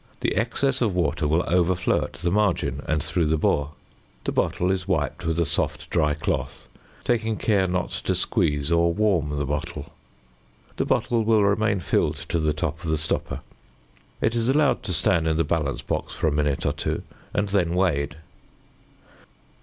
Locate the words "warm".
8.95-9.37